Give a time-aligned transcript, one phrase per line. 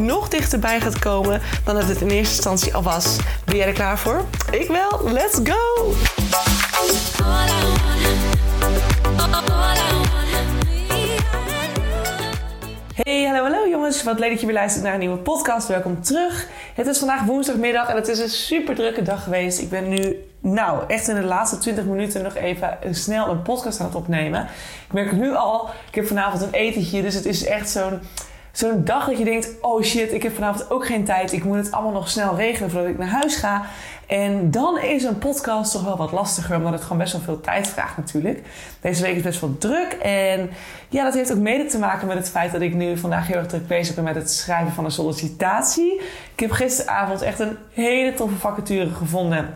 [0.00, 3.16] nog dichterbij gaat komen dan dat het in eerste instantie al was.
[3.44, 4.24] Ben jij er klaar voor?
[4.50, 5.12] Ik wel.
[5.12, 5.92] Let's go!
[13.02, 14.02] Hey, hallo, hallo jongens.
[14.02, 15.68] Wat leuk dat je weer luistert naar een nieuwe podcast.
[15.68, 16.48] Welkom terug.
[16.74, 19.60] Het is vandaag woensdagmiddag en het is een super drukke dag geweest.
[19.60, 23.80] Ik ben nu, nou, echt in de laatste 20 minuten nog even snel een podcast
[23.80, 24.42] aan het opnemen.
[24.86, 28.00] Ik merk nu al, ik heb vanavond een etentje, dus het is echt zo'n
[28.52, 31.32] zo'n dag dat je denkt: oh shit, ik heb vanavond ook geen tijd.
[31.32, 33.64] Ik moet het allemaal nog snel regelen voordat ik naar huis ga.
[34.06, 37.40] En dan is een podcast toch wel wat lastiger, omdat het gewoon best wel veel
[37.40, 38.42] tijd vraagt natuurlijk.
[38.80, 39.92] Deze week is best wel druk.
[40.02, 40.50] En
[40.88, 43.36] ja, dat heeft ook mede te maken met het feit dat ik nu vandaag heel
[43.36, 46.00] erg druk bezig ben met het schrijven van een sollicitatie.
[46.34, 49.54] Ik heb gisteravond echt een hele toffe vacature gevonden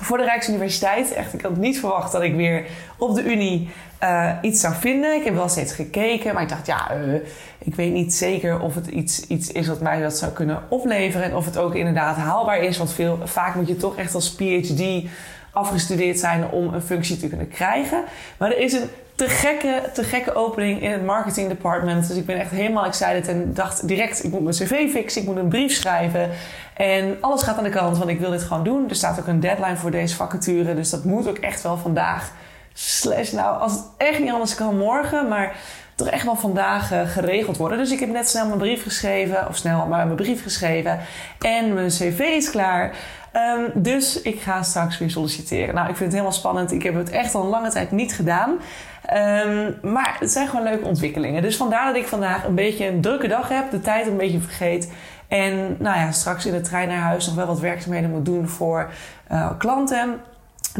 [0.00, 1.12] voor de Rijksuniversiteit.
[1.12, 2.66] Echt, ik had niet verwacht dat ik weer
[2.98, 3.70] op de Unie
[4.02, 5.14] uh, iets zou vinden.
[5.14, 7.14] Ik heb wel steeds gekeken, maar ik dacht, ja, uh,
[7.58, 11.26] ik weet niet zeker of het iets, iets is wat mij dat zou kunnen opleveren.
[11.26, 12.78] En of het ook inderdaad haalbaar is.
[12.78, 15.08] Want veel, vaak moet je toch echt als PhD
[15.56, 18.04] afgestudeerd zijn om een functie te kunnen krijgen.
[18.36, 22.08] Maar er is een te gekke, te gekke opening in het marketing department.
[22.08, 25.28] Dus ik ben echt helemaal excited en dacht direct, ik moet mijn cv fixen, ik
[25.28, 26.30] moet een brief schrijven.
[26.74, 28.88] En alles gaat aan de kant, want ik wil dit gewoon doen.
[28.88, 32.32] Er staat ook een deadline voor deze vacature, dus dat moet ook echt wel vandaag.
[32.72, 35.56] Slash, nou, als het echt niet anders kan morgen, maar
[35.94, 37.78] toch echt wel vandaag uh, geregeld worden.
[37.78, 40.98] Dus ik heb net snel mijn brief geschreven, of snel maar mijn brief geschreven.
[41.38, 42.94] En mijn cv is klaar.
[43.36, 45.74] Um, dus ik ga straks weer solliciteren.
[45.74, 46.72] Nou, ik vind het helemaal spannend.
[46.72, 48.50] Ik heb het echt al een lange tijd niet gedaan.
[48.50, 51.42] Um, maar het zijn gewoon leuke ontwikkelingen.
[51.42, 53.70] Dus vandaar dat ik vandaag een beetje een drukke dag heb.
[53.70, 54.92] De tijd een beetje vergeet.
[55.28, 58.48] En nou ja, straks in de trein naar huis nog wel wat werkzaamheden moet doen
[58.48, 58.90] voor
[59.32, 60.20] uh, klanten.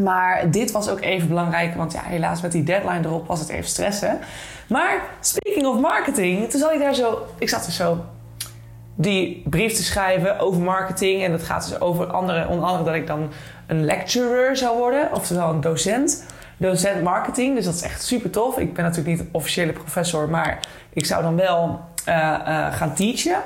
[0.01, 3.49] Maar dit was ook even belangrijk, want ja, helaas met die deadline erop was het
[3.49, 4.19] even stressen.
[4.69, 8.05] Maar speaking of marketing, toen zat ik daar zo, ik zat er zo
[8.97, 11.23] die brief te schrijven over marketing.
[11.23, 13.31] En dat gaat dus over andere, onder andere dat ik dan
[13.67, 16.25] een lecturer zou worden, oftewel een docent.
[16.57, 18.59] Docent marketing, dus dat is echt super tof.
[18.59, 20.59] Ik ben natuurlijk niet officiële professor, maar
[20.93, 23.43] ik zou dan wel uh, uh, gaan teachen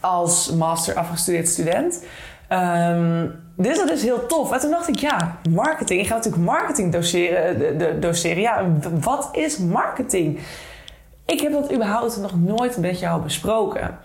[0.00, 2.04] als master afgestudeerd student.
[2.52, 4.52] Um, dus dat is heel tof.
[4.52, 6.00] En toen dacht ik, ja, marketing.
[6.00, 7.58] Ik ga natuurlijk marketing doseren.
[7.58, 8.40] De, de, doseren.
[8.40, 8.66] Ja,
[9.00, 10.38] wat is marketing?
[11.26, 13.98] Ik heb dat überhaupt nog nooit met jou besproken.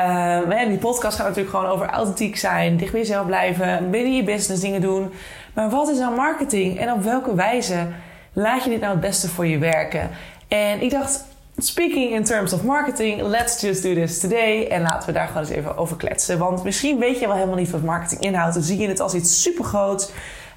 [0.00, 4.22] Uh, die podcast gaat natuurlijk gewoon over authentiek zijn, dicht bij jezelf blijven, binnen je
[4.22, 5.12] business dingen doen.
[5.54, 7.86] Maar wat is nou marketing en op welke wijze
[8.32, 10.10] laat je dit nou het beste voor je werken?
[10.48, 11.24] En ik dacht,
[11.62, 14.66] Speaking in terms of marketing, let's just do this today.
[14.66, 16.38] En laten we daar gewoon eens even over kletsen.
[16.38, 18.54] Want misschien weet je wel helemaal niet wat marketing inhoudt.
[18.54, 20.10] Dan zie je het als iets supergroots.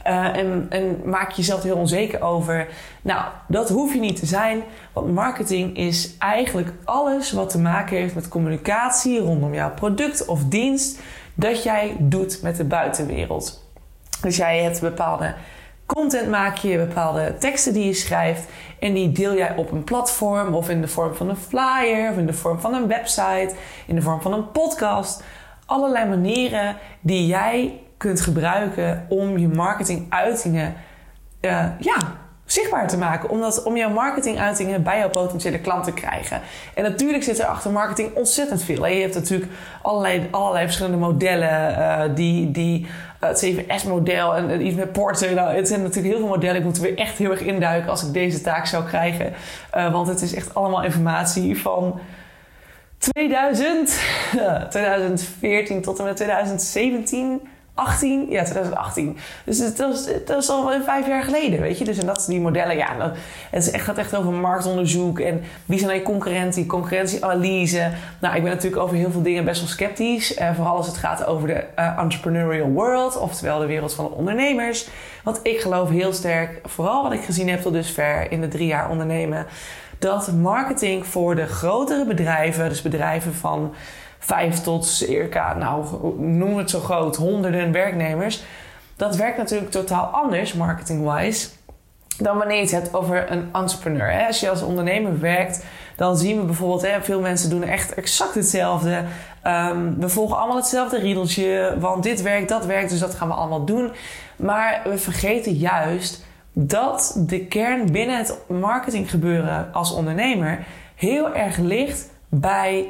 [0.08, 2.68] Uh, en, en maak je jezelf heel onzeker over.
[3.02, 4.64] Nou, dat hoef je niet te zijn.
[4.94, 10.44] Want marketing is eigenlijk alles wat te maken heeft met communicatie rondom jouw product of
[10.44, 11.00] dienst.
[11.34, 13.64] Dat jij doet met de buitenwereld.
[14.22, 15.34] Dus jij hebt bepaalde
[15.86, 18.50] content maak je, bepaalde teksten die je schrijft.
[18.80, 22.18] En die deel jij op een platform of in de vorm van een flyer of
[22.18, 23.54] in de vorm van een website,
[23.88, 25.24] in de vorm van een podcast.
[25.66, 30.74] Allerlei manieren die jij kunt gebruiken om je marketinguitingen
[31.42, 31.98] uh, ja,
[32.46, 33.30] zichtbaar te maken.
[33.30, 36.42] Omdat, om jouw marketinguitingen bij jouw potentiële klant te krijgen.
[36.74, 38.86] En natuurlijk zit er achter marketing ontzettend veel.
[38.86, 42.88] Je hebt natuurlijk allerlei, allerlei verschillende modellen uh, die, die
[43.20, 45.36] het CVS-model en iets met porten.
[45.36, 46.56] Nou, het zijn natuurlijk heel veel modellen.
[46.56, 49.34] Ik moet er weer echt heel erg induiken als ik deze taak zou krijgen.
[49.72, 52.00] Want het is echt allemaal informatie van
[52.98, 54.00] 2000,
[54.70, 57.42] 2014 tot en met 2017.
[57.76, 58.26] 18?
[58.30, 59.18] Ja, 2018.
[59.46, 61.86] Dus dat was, dat was al vijf jaar geleden, weet je.
[61.86, 63.12] Dus en dat die modellen, ja, dat,
[63.52, 67.92] het gaat echt over marktonderzoek en wie zijn je concurrentie, concurrentieanalyse.
[68.20, 70.38] Nou, ik ben natuurlijk over heel veel dingen best wel sceptisch.
[70.38, 74.12] Uh, vooral als het gaat over de uh, entrepreneurial world, oftewel de wereld van de
[74.12, 74.88] ondernemers.
[75.24, 78.68] Want ik geloof heel sterk, vooral wat ik gezien heb tot dusver in de drie
[78.68, 79.46] jaar ondernemen,
[80.04, 83.74] dat marketing voor de grotere bedrijven, dus bedrijven van
[84.20, 85.86] vijf tot circa, nou
[86.18, 88.44] noem het zo groot, honderden werknemers.
[88.96, 91.50] Dat werkt natuurlijk totaal anders, marketing-wise,
[92.18, 94.28] dan wanneer je het hebt over een entrepreneur.
[94.28, 95.66] Als je als ondernemer werkt,
[95.96, 99.04] dan zien we bijvoorbeeld, veel mensen doen echt exact hetzelfde.
[99.44, 103.34] Ehm, we volgen allemaal hetzelfde riedeltje, want dit werkt, dat werkt, dus dat gaan we
[103.34, 103.92] allemaal doen.
[104.36, 110.66] Maar we vergeten juist dat de kern binnen het marketinggebeuren als ondernemer
[110.96, 112.88] heel erg ligt bij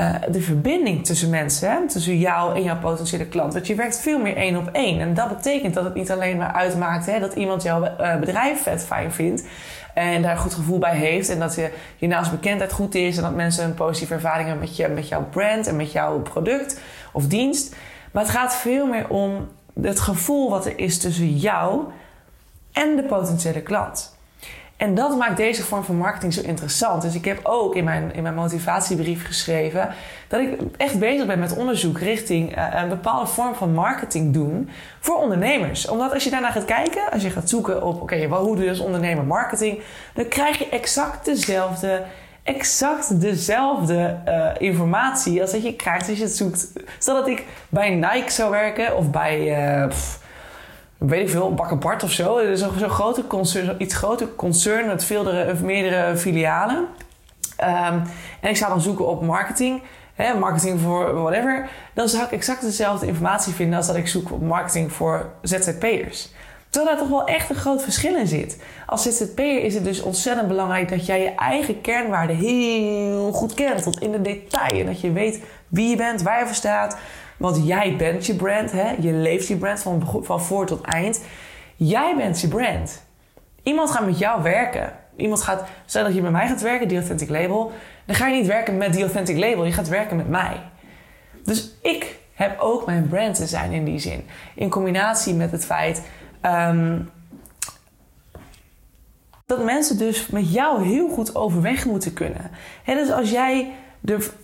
[0.00, 1.88] uh, de verbinding tussen mensen, hè?
[1.88, 3.52] tussen jou en jouw potentiële klant.
[3.52, 5.00] Want je werkt veel meer één op één.
[5.00, 8.62] En dat betekent dat het niet alleen maar uitmaakt hè, dat iemand jouw uh, bedrijf
[8.62, 9.44] vet fijn vindt.
[9.94, 11.28] En daar een goed gevoel bij heeft.
[11.28, 13.16] En dat je, je naast bekendheid goed is.
[13.16, 16.20] En dat mensen een positieve ervaring hebben met, je, met jouw brand en met jouw
[16.20, 16.80] product
[17.12, 17.76] of dienst.
[18.12, 19.48] Maar het gaat veel meer om
[19.82, 21.84] het gevoel wat er is tussen jou
[22.74, 24.14] en de potentiële klant.
[24.76, 27.02] En dat maakt deze vorm van marketing zo interessant.
[27.02, 29.94] Dus ik heb ook in mijn, in mijn motivatiebrief geschreven
[30.28, 34.70] dat ik echt bezig ben met onderzoek richting uh, een bepaalde vorm van marketing doen
[35.00, 35.88] voor ondernemers.
[35.88, 38.64] Omdat als je daarna gaat kijken, als je gaat zoeken op oké, okay, hoe doe
[38.64, 39.80] je als ondernemer marketing,
[40.14, 42.02] dan krijg je exact dezelfde
[42.42, 46.72] exact dezelfde uh, informatie als dat je krijgt als je het zoekt.
[46.98, 49.54] Stel dat ik bij Nike zou werken of bij
[49.88, 50.23] pff,
[50.98, 52.38] weet ik veel, Bakker Bart of zo.
[52.38, 53.24] Het is zo'n zo grote
[53.78, 56.76] iets groter concern met veeldere, meerdere filialen.
[57.60, 58.02] Um,
[58.40, 59.82] en ik zou dan zoeken op marketing,
[60.14, 61.68] hè, marketing voor whatever.
[61.94, 66.32] Dan zou ik exact dezelfde informatie vinden als dat ik zoek op marketing voor ZZP'ers.
[66.74, 68.58] Terwijl daar toch wel echt een groot verschil in zit.
[68.86, 73.82] Als ZZP'er is het dus ontzettend belangrijk dat jij je eigen kernwaarden heel goed kent,
[73.82, 74.80] tot in de detail.
[74.80, 76.96] En dat je weet wie je bent, waar je voor staat,
[77.44, 78.94] want jij bent je brand, hè?
[79.00, 81.20] je leeft je brand van, van voor tot eind.
[81.76, 83.02] Jij bent je brand.
[83.62, 84.92] Iemand gaat met jou werken.
[85.16, 87.72] Iemand gaat, stel dat je met mij gaat werken, The Authentic Label,
[88.04, 90.60] dan ga je niet werken met The Authentic Label, je gaat werken met mij.
[91.44, 94.26] Dus ik heb ook mijn brand te zijn in die zin.
[94.54, 96.02] In combinatie met het feit
[96.42, 97.10] um,
[99.46, 102.50] dat mensen dus met jou heel goed overweg moeten kunnen.
[102.84, 103.72] He, dus als jij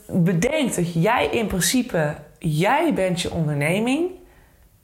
[0.06, 4.10] bedenkt dat jij in principe jij bent je onderneming.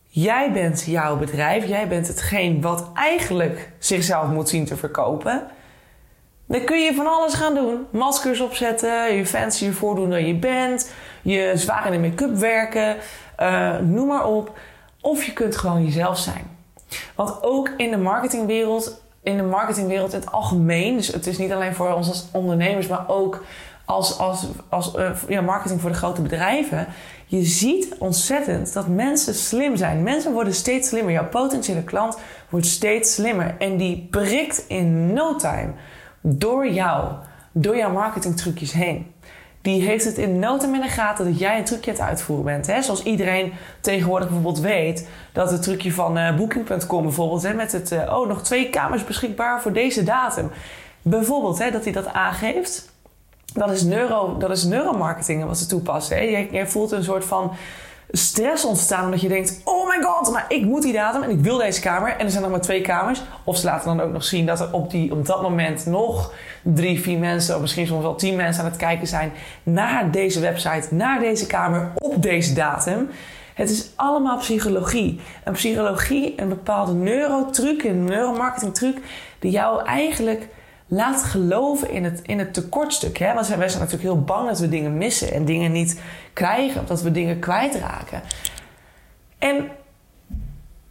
[0.08, 1.66] Jij bent jouw bedrijf.
[1.66, 5.46] Jij bent hetgeen wat eigenlijk zichzelf moet zien te verkopen.
[6.46, 7.86] Dan kun je van alles gaan doen.
[7.90, 10.92] Maskers opzetten, je fancy voordoen dat je bent.
[11.22, 12.96] Je zwaar in de make-up werken.
[13.40, 14.58] Uh, noem maar op.
[15.00, 16.56] Of je kunt gewoon jezelf zijn.
[17.14, 21.52] Want ook in de marketingwereld, in de marketingwereld in het algemeen, dus het is niet
[21.52, 23.44] alleen voor ons als ondernemers, maar ook
[23.86, 26.86] als, als, als uh, ja, marketing voor de grote bedrijven,
[27.26, 30.02] je ziet ontzettend dat mensen slim zijn.
[30.02, 31.12] Mensen worden steeds slimmer.
[31.12, 32.18] Jouw potentiële klant
[32.48, 33.54] wordt steeds slimmer.
[33.58, 35.72] En die prikt in no time
[36.20, 37.12] door jou,
[37.52, 39.14] door jouw marketingtrucjes heen.
[39.60, 42.06] Die heeft het in no time in de gaten dat jij een trucje aan het
[42.06, 42.66] uitvoeren bent.
[42.66, 42.82] Hè?
[42.82, 47.42] Zoals iedereen tegenwoordig bijvoorbeeld weet dat het trucje van uh, Booking.com bijvoorbeeld...
[47.42, 50.50] Hè, met het, uh, oh, nog twee kamers beschikbaar voor deze datum.
[51.02, 52.94] Bijvoorbeeld hè, dat hij dat aangeeft
[53.56, 56.16] dat is, neuro, dat is neuromarketing wat ze toepassen.
[56.16, 56.22] Hè?
[56.50, 57.52] Jij, voelt een soort van
[58.10, 61.40] stress ontstaan omdat je denkt: oh my god, maar ik moet die datum en ik
[61.40, 62.16] wil deze kamer.
[62.16, 63.22] En er zijn nog maar twee kamers.
[63.44, 66.32] Of ze laten dan ook nog zien dat er op, die, op dat moment nog
[66.62, 69.32] drie, vier mensen, of misschien soms wel tien mensen aan het kijken zijn
[69.62, 73.08] naar deze website, naar deze kamer op deze datum.
[73.54, 75.20] Het is allemaal psychologie.
[75.44, 78.98] En psychologie, een bepaalde neurotruc, een neuromarketing truc,
[79.38, 80.48] die jou eigenlijk
[80.86, 83.18] laat geloven in het, in het tekortstuk.
[83.18, 83.34] Hè?
[83.34, 86.00] Want wij zijn natuurlijk heel bang dat we dingen missen en dingen niet
[86.32, 88.22] krijgen, of dat we dingen kwijtraken.
[89.38, 89.68] En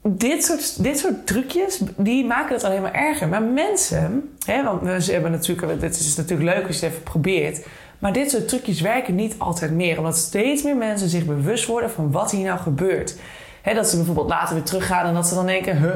[0.02, 3.28] dit soort, dit soort trucjes, die maken het alleen maar erger.
[3.28, 7.04] Maar mensen, hè, want we hebben natuurlijk, dit is natuurlijk leuk als je het even
[7.04, 7.66] probeert.
[8.00, 9.98] Maar dit soort trucjes werken niet altijd meer.
[9.98, 13.16] Omdat steeds meer mensen zich bewust worden van wat hier nou gebeurt.
[13.62, 15.78] Hè, dat ze bijvoorbeeld later weer teruggaan en dat ze dan denken...
[15.78, 15.96] Huh,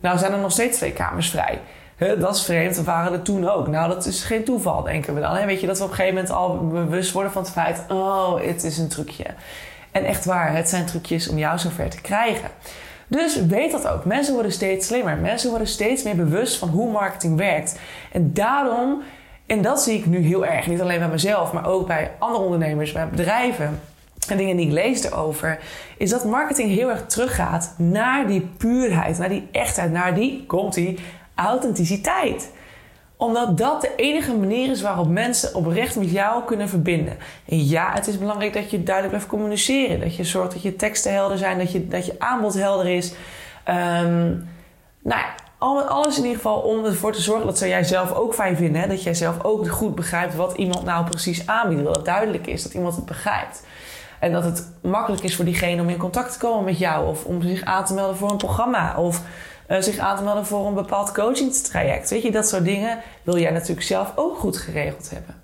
[0.00, 1.60] nou zijn er nog steeds twee kamers vrij
[1.98, 3.68] dat is vreemd, dat waren er toen ook.
[3.68, 5.36] Nou, dat is geen toeval, denken we dan.
[5.36, 7.84] En weet je dat we op een gegeven moment al bewust worden van het feit...
[7.88, 9.24] oh, het is een trucje.
[9.90, 12.48] En echt waar, het zijn trucjes om jou zover te krijgen.
[13.06, 14.04] Dus weet dat ook.
[14.04, 15.16] Mensen worden steeds slimmer.
[15.16, 17.78] Mensen worden steeds meer bewust van hoe marketing werkt.
[18.12, 19.02] En daarom,
[19.46, 22.44] en dat zie ik nu heel erg, niet alleen bij mezelf, maar ook bij andere
[22.44, 23.80] ondernemers, bij bedrijven
[24.28, 25.58] en dingen die ik lees erover,
[25.96, 30.74] is dat marketing heel erg teruggaat naar die puurheid, naar die echtheid, naar die, komt
[30.74, 30.98] die,
[31.36, 32.50] authenticiteit
[33.16, 37.16] omdat dat de enige manier is waarop mensen oprecht met jou kunnen verbinden.
[37.48, 40.00] En ja, het is belangrijk dat je duidelijk blijft communiceren.
[40.00, 43.12] Dat je zorgt dat je teksten helder zijn, dat je, dat je aanbod helder is.
[43.68, 44.48] Um,
[45.02, 48.56] nou ja, alles in ieder geval om ervoor te zorgen dat jij zelf ook fijn
[48.56, 48.80] vinden.
[48.80, 48.88] Hè?
[48.88, 51.84] Dat jij zelf ook goed begrijpt wat iemand nou precies aanbiedt.
[51.84, 53.62] Dat het duidelijk is, dat iemand het begrijpt.
[54.18, 57.08] En dat het makkelijk is voor diegene om in contact te komen met jou.
[57.08, 58.96] Of om zich aan te melden voor een programma.
[58.96, 59.22] Of
[59.68, 62.10] uh, zich aan te melden voor een bepaald coachingstraject.
[62.10, 65.34] Weet je, dat soort dingen wil jij natuurlijk zelf ook goed geregeld hebben.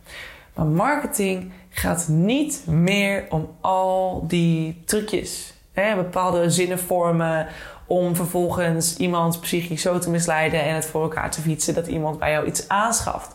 [0.55, 5.55] Maar marketing gaat niet meer om al die trucjes.
[5.73, 7.47] Hè, bepaalde zinnen vormen
[7.87, 12.19] om vervolgens iemand psychisch zo te misleiden en het voor elkaar te fietsen dat iemand
[12.19, 13.33] bij jou iets aanschaft.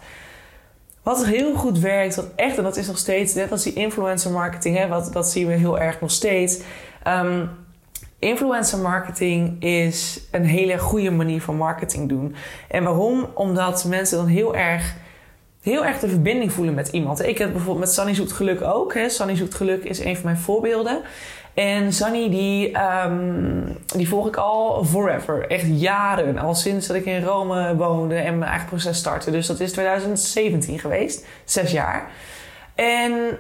[1.04, 4.32] Wat heel goed werkt, wat echt, en dat is nog steeds, net als die influencer
[4.32, 6.60] marketing, hè, wat, dat zien we heel erg nog steeds.
[7.08, 7.50] Um,
[8.20, 12.36] influencer marketing is een hele goede manier van marketing doen.
[12.68, 13.28] En waarom?
[13.34, 14.96] Omdat mensen dan heel erg,
[15.62, 17.26] heel erg de verbinding voelen met iemand.
[17.26, 18.94] Ik heb bijvoorbeeld met Sunny Zoet Geluk ook.
[18.94, 19.10] Hè.
[19.10, 21.02] Sunny Zoet Geluk is een van mijn voorbeelden.
[21.54, 25.48] En Sunny, die, um, die volg ik al forever.
[25.48, 26.38] Echt jaren.
[26.38, 29.32] Al sinds dat ik in Rome woonde en mijn eigen proces startte.
[29.32, 31.26] Dus dat is 2017 geweest.
[31.46, 32.12] Zes jaar.
[32.76, 33.38] En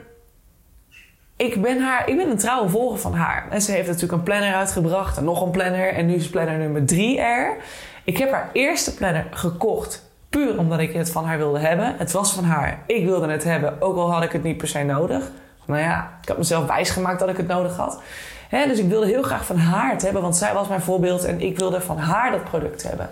[1.37, 3.47] ik ben, haar, ik ben een trouwe volger van haar.
[3.49, 5.17] En ze heeft natuurlijk een planner uitgebracht.
[5.17, 5.93] En nog een planner.
[5.93, 7.57] En nu is planner nummer 3 er.
[8.03, 10.05] Ik heb haar eerste planner gekocht.
[10.29, 11.95] Puur omdat ik het van haar wilde hebben.
[11.97, 12.83] Het was van haar.
[12.85, 13.81] Ik wilde het hebben.
[13.81, 15.31] Ook al had ik het niet per se nodig
[15.67, 18.01] nou ja, ik had mezelf wijsgemaakt dat ik het nodig had.
[18.49, 21.41] dus ik wilde heel graag van haar het hebben, want zij was mijn voorbeeld en
[21.41, 23.09] ik wilde van haar dat product hebben.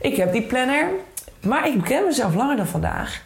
[0.00, 0.88] Ik heb die planner,
[1.40, 3.22] maar ik ken mezelf langer dan vandaag.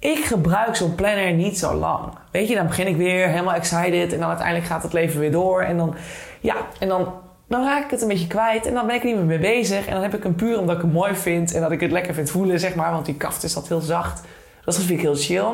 [0.00, 2.12] Ik gebruik zo'n planner niet zo lang.
[2.30, 5.32] Weet je, dan begin ik weer helemaal excited en dan uiteindelijk gaat het leven weer
[5.32, 5.62] door.
[5.62, 5.94] En dan,
[6.40, 7.12] ja, en dan,
[7.48, 9.86] dan raak ik het een beetje kwijt en dan ben ik niet meer mee bezig.
[9.86, 11.90] En dan heb ik hem puur omdat ik het mooi vind en dat ik het
[11.90, 12.92] lekker vind voelen, zeg maar.
[12.92, 14.22] Want die kaft is dat heel zacht.
[14.64, 15.48] Dat vind ik heel chill.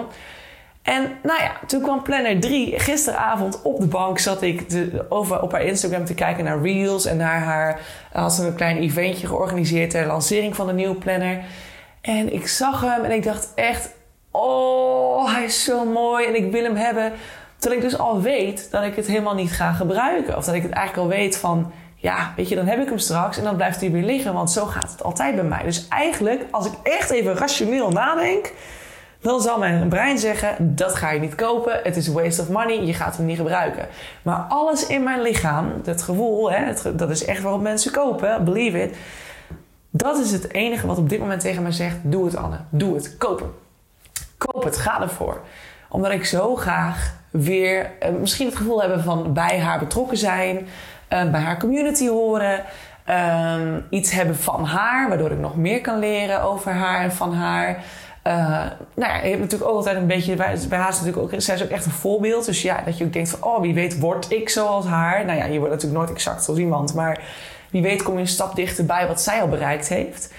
[0.82, 2.80] En nou ja, toen kwam Planner 3.
[2.80, 4.66] Gisteravond op de bank zat ik
[5.08, 7.06] over, op haar Instagram te kijken naar Reels.
[7.06, 7.80] En naar haar
[8.12, 11.44] had ze een klein eventje georganiseerd ter lancering van de nieuwe Planner.
[12.00, 13.90] En ik zag hem en ik dacht echt,
[14.36, 17.12] oh, hij is zo mooi en ik wil hem hebben.
[17.58, 20.36] Terwijl ik dus al weet dat ik het helemaal niet ga gebruiken.
[20.36, 22.98] Of dat ik het eigenlijk al weet van, ja, weet je, dan heb ik hem
[22.98, 24.34] straks en dan blijft hij weer liggen.
[24.34, 25.62] Want zo gaat het altijd bij mij.
[25.62, 28.52] Dus eigenlijk, als ik echt even rationeel nadenk
[29.24, 32.84] dan zal mijn brein zeggen: dat ga je niet kopen, het is waste of money,
[32.84, 33.88] je gaat hem niet gebruiken.
[34.22, 38.82] Maar alles in mijn lichaam, het gevoel, hè, dat is echt waarom mensen kopen, believe
[38.82, 38.96] it.
[39.90, 42.94] Dat is het enige wat op dit moment tegen mij zegt: doe het Anne, doe
[42.94, 43.63] het, koop het.
[44.38, 45.40] Koop het, ga ervoor.
[45.88, 50.68] Omdat ik zo graag weer eh, misschien het gevoel hebben van bij haar betrokken zijn,
[51.08, 52.64] eh, bij haar community horen.
[53.08, 53.56] Uh,
[53.90, 57.68] iets hebben van haar, waardoor ik nog meer kan leren over haar en van haar.
[58.26, 58.32] Uh,
[58.94, 61.40] nou ja, je hebt natuurlijk ook altijd een beetje, bij, bij haar is natuurlijk ook,
[61.40, 62.44] zij is ook echt een voorbeeld.
[62.44, 65.24] Dus ja, dat je ook denkt van, oh, wie weet word ik zoals haar.
[65.24, 67.20] Nou ja, je wordt natuurlijk nooit exact zoals iemand, maar
[67.70, 70.32] wie weet kom je een stap dichterbij wat zij al bereikt heeft.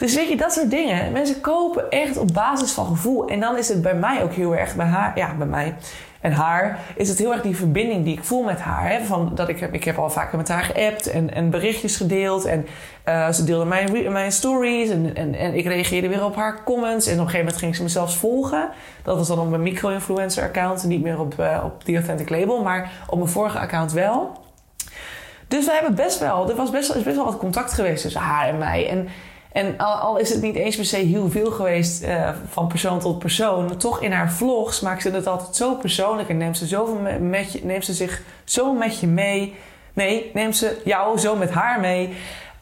[0.00, 1.12] Dus weet je, dat soort dingen.
[1.12, 3.28] Mensen kopen echt op basis van gevoel.
[3.28, 5.74] En dan is het bij mij ook heel erg, bij haar, ja, bij mij
[6.20, 8.90] en haar, is het heel erg die verbinding die ik voel met haar.
[8.90, 9.04] Hè?
[9.04, 12.44] Van dat ik, heb, ik heb al vaker met haar geappt en, en berichtjes gedeeld.
[12.44, 12.66] En
[13.08, 17.06] uh, ze deelde mijn, mijn stories en, en, en ik reageerde weer op haar comments.
[17.06, 18.68] En op een gegeven moment ging ze me zelfs volgen.
[19.02, 20.84] Dat was dan op mijn micro-influencer account.
[20.84, 24.38] Niet meer op, uh, op The Authentic Label, maar op mijn vorige account wel.
[25.48, 28.20] Dus we hebben best wel, er was best, is best wel wat contact geweest tussen
[28.20, 28.88] haar en mij.
[28.88, 29.08] En
[29.52, 33.18] en al, is het niet eens per se heel veel geweest uh, van persoon tot
[33.18, 36.98] persoon, toch in haar vlogs maakt ze het altijd zo persoonlijk en neemt ze, zoveel
[37.20, 39.54] met je, neemt ze zich zo met je mee.
[39.92, 42.06] Nee, neemt ze jou zo met haar mee.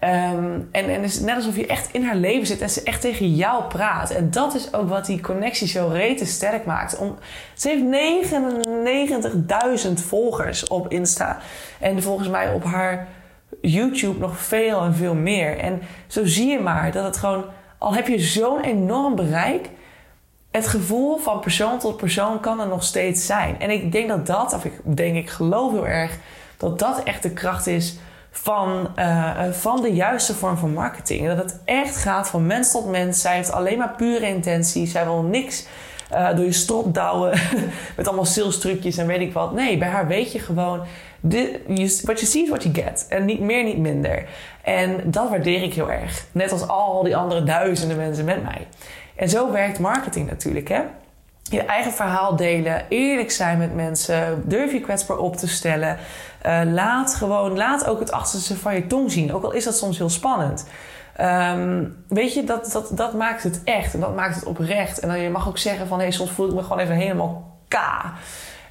[0.04, 3.00] Um, en, en is net alsof je echt in haar leven zit en ze echt
[3.00, 4.10] tegen jou praat.
[4.10, 6.98] En dat is ook wat die connectie zo rete sterk maakt.
[7.54, 7.82] Ze heeft
[9.86, 11.38] 99.000 volgers op Insta.
[11.80, 13.08] En volgens mij op haar
[13.60, 15.58] YouTube nog veel en veel meer.
[15.58, 17.44] En zo zie je maar dat het gewoon,
[17.78, 19.70] al heb je zo'n enorm bereik,
[20.50, 23.60] het gevoel van persoon tot persoon kan er nog steeds zijn.
[23.60, 26.18] En ik denk dat dat, of ik denk, ik geloof heel erg,
[26.56, 27.98] dat dat echt de kracht is
[28.30, 31.26] van, uh, van de juiste vorm van marketing.
[31.26, 33.20] Dat het echt gaat van mens tot mens.
[33.20, 34.86] Zij heeft alleen maar pure intentie.
[34.86, 35.66] Zij wil niks
[36.12, 37.40] uh, door je strop douwen
[37.96, 39.52] met allemaal sales trucjes en weet ik wat.
[39.52, 40.80] Nee, bij haar weet je gewoon
[42.04, 43.06] wat je ziet, wat je get.
[43.08, 44.24] En niet meer, niet minder.
[44.62, 46.26] En dat waardeer ik heel erg.
[46.32, 48.66] Net als al die andere duizenden mensen met mij.
[49.16, 50.82] En zo werkt marketing natuurlijk, hè?
[51.42, 55.98] Je eigen verhaal delen, eerlijk zijn met mensen, durf je kwetsbaar op te stellen.
[56.46, 59.76] Uh, laat gewoon, laat ook het achterste van je tong zien, ook al is dat
[59.76, 60.66] soms heel spannend.
[61.20, 64.98] Um, weet je, dat, dat, dat maakt het echt en dat maakt het oprecht.
[64.98, 66.94] En dan je mag ook zeggen van, hé, hey, soms voel ik me gewoon even
[66.94, 67.76] helemaal k.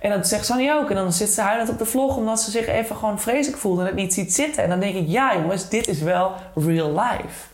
[0.07, 0.89] En dat zegt Sunny ook.
[0.89, 3.79] En dan zit ze huilend op de vlog omdat ze zich even gewoon vreselijk voelt
[3.79, 4.63] en het niet ziet zitten.
[4.63, 7.47] En dan denk ik, ja jongens, dit is wel real life.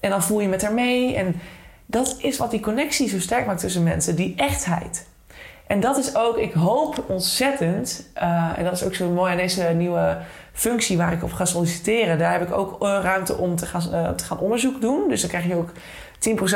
[0.00, 1.14] En dan voel je met haar mee.
[1.14, 1.40] En
[1.86, 5.06] dat is wat die connectie zo sterk maakt tussen mensen, die echtheid.
[5.66, 9.36] En dat is ook, ik hoop ontzettend, uh, en dat is ook zo mooi aan
[9.36, 10.18] deze nieuwe
[10.52, 12.18] functie waar ik op ga solliciteren.
[12.18, 15.08] Daar heb ik ook uh, ruimte om te gaan, uh, te gaan onderzoek doen.
[15.08, 15.70] Dus dan krijg je ook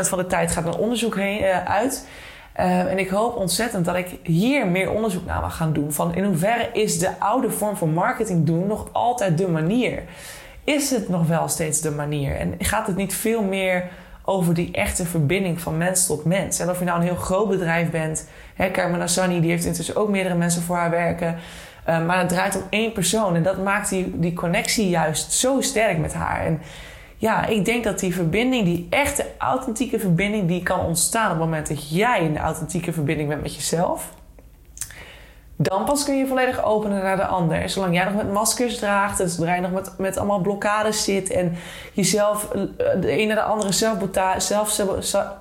[0.03, 2.07] 10% van de tijd gaat naar onderzoek heen, uit.
[2.71, 5.93] En ik hoop ontzettend dat ik hier meer onderzoek naar mag gaan doen.
[5.93, 10.03] Van in hoeverre is de oude vorm van marketing doen nog altijd de manier?
[10.65, 12.37] Is het nog wel steeds de manier?
[12.37, 13.89] En gaat het niet veel meer
[14.25, 16.59] over die echte verbinding van mens tot mens?
[16.59, 19.97] En of je nou een heel groot bedrijf bent Hè, Carmen Assani die heeft intussen
[19.97, 21.37] ook meerdere mensen voor haar werken.
[21.89, 23.35] Uh, maar het draait om één persoon.
[23.35, 26.47] En dat maakt die, die connectie juist zo sterk met haar.
[26.47, 26.61] En
[27.23, 31.39] ja, ik denk dat die verbinding, die echte authentieke verbinding, die kan ontstaan op het
[31.39, 34.09] moment dat jij in de authentieke verbinding bent met jezelf.
[35.57, 37.69] Dan pas kun je volledig openen naar de ander.
[37.69, 41.31] Zolang jij nog met maskers draagt en zodra je nog met, met allemaal blokkades zit
[41.31, 41.57] en
[41.93, 42.61] jezelf eh,
[43.01, 43.73] de ene naar de andere
[44.39, 44.71] zelf,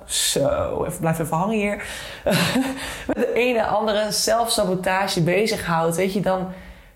[0.06, 1.84] zo, even, blijf even hangen hier.
[3.06, 6.48] met de ene andere zelfsabotage bezighoudt, weet je, dan,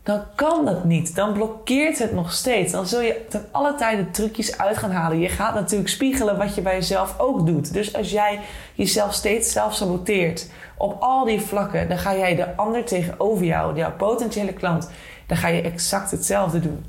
[0.06, 1.14] dan kan dat niet.
[1.14, 2.72] Dan blokkeert het nog steeds.
[2.72, 5.18] Dan zul je ten alle tijde trucjes uit gaan halen.
[5.18, 7.72] Je gaat natuurlijk spiegelen wat je bij jezelf ook doet.
[7.72, 8.40] Dus als jij
[8.74, 13.76] jezelf steeds zelf saboteert op al die vlakken, dan ga jij de ander tegenover jou,
[13.76, 14.90] jouw potentiële klant,
[15.26, 16.84] dan ga je exact hetzelfde doen.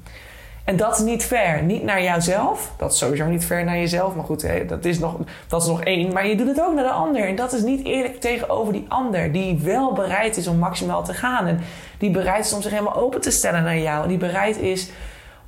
[0.67, 1.63] En dat is niet fair.
[1.63, 2.71] Niet naar jouzelf.
[2.77, 4.15] Dat is sowieso niet fair naar jezelf.
[4.15, 6.13] Maar goed, dat is, nog, dat is nog één.
[6.13, 7.27] Maar je doet het ook naar de ander.
[7.27, 9.31] En dat is niet eerlijk tegenover die ander.
[9.31, 11.47] Die wel bereid is om maximaal te gaan.
[11.47, 11.59] En
[11.97, 14.03] die bereid is om zich helemaal open te stellen naar jou.
[14.03, 14.89] En die bereid is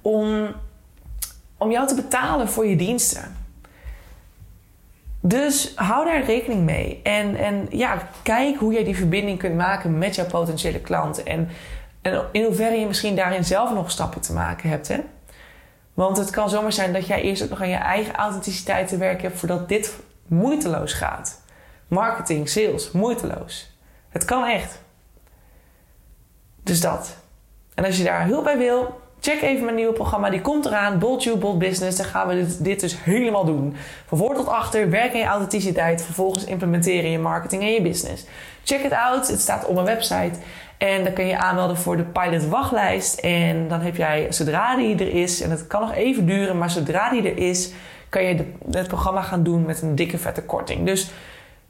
[0.02, 0.48] om,
[1.58, 3.36] om jou te betalen voor je diensten.
[5.22, 7.00] Dus hou daar rekening mee.
[7.04, 11.24] En, en ja, kijk hoe jij die verbinding kunt maken met jouw potentiële klant.
[11.24, 11.50] En,
[12.02, 14.88] en in hoeverre je misschien daarin zelf nog stappen te maken hebt.
[14.88, 15.00] Hè?
[15.94, 18.98] Want het kan zomaar zijn dat jij eerst ook nog aan je eigen authenticiteit te
[18.98, 19.96] werken hebt voordat dit
[20.28, 21.42] moeiteloos gaat.
[21.88, 23.78] Marketing, sales, moeiteloos.
[24.10, 24.82] Het kan echt.
[26.64, 27.18] Dus dat.
[27.74, 31.00] En als je daar hulp bij wil, Check even mijn nieuwe programma, die komt eraan.
[31.00, 31.98] Bold You, Bold Business.
[31.98, 33.76] Dan gaan we dit, dit, dus helemaal doen.
[34.06, 36.04] Van voor tot achter, werk in je authenticiteit.
[36.04, 38.26] Vervolgens implementeren je marketing en je business.
[38.64, 39.28] Check it out.
[39.28, 40.40] Het staat op mijn website.
[40.78, 43.20] En dan kun je aanmelden voor de pilot wachtlijst.
[43.20, 46.70] En dan heb jij, zodra die er is, en het kan nog even duren, maar
[46.70, 47.72] zodra die er is,
[48.10, 50.86] kan je het programma gaan doen met een dikke vette korting.
[50.86, 51.12] Dus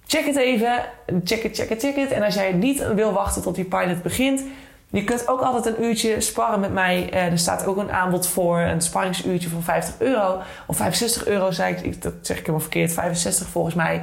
[0.06, 0.84] check het even.
[1.24, 2.12] Check it, check it, check it.
[2.12, 4.44] En als jij niet wil wachten tot die pilot begint,
[4.92, 7.12] je kunt ook altijd een uurtje sparren met mij.
[7.12, 10.42] Er staat ook een aanbod voor een sparringsuurtje van 50 euro.
[10.68, 12.02] Of 65 euro, zei ik.
[12.02, 12.94] Dat zeg ik helemaal verkeerd.
[12.94, 14.02] 65 volgens mij.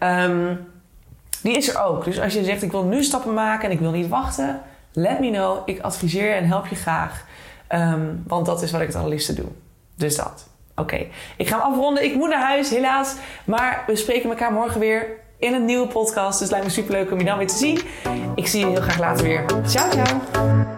[0.00, 0.66] Um,
[1.42, 2.04] die is er ook.
[2.04, 4.60] Dus als je zegt ik wil nu stappen maken en ik wil niet wachten.
[4.92, 5.68] Let me know.
[5.68, 7.24] Ik adviseer en help je graag.
[7.72, 9.48] Um, want dat is wat ik het allerliefste doe.
[9.94, 10.48] Dus dat.
[10.76, 11.06] Oké.
[11.36, 12.04] Ik ga hem afronden.
[12.04, 13.14] Ik moet naar huis, helaas.
[13.44, 15.06] Maar we spreken elkaar morgen weer
[15.38, 16.30] in een nieuwe podcast.
[16.30, 17.80] Dus het lijkt me super leuk om je dan weer te zien.
[18.34, 19.44] Ik zie je heel graag later weer.
[19.66, 20.77] Ciao, ciao.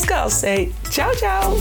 [0.00, 0.44] podcast.
[0.44, 1.56] Hey, ciao, ciao.